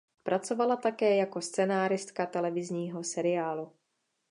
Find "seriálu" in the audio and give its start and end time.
3.03-3.71